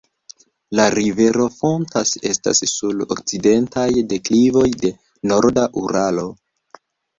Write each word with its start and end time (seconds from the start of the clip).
La 0.77 0.85
rivero 0.93 1.45
fontas 1.57 2.13
estas 2.31 2.63
sur 2.71 3.05
okcidentaj 3.17 3.85
deklivoj 4.15 4.67
de 4.87 4.93
Norda 5.35 5.69
Uralo. 5.85 6.29